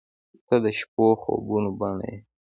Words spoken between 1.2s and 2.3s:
خوبونو بڼه یې.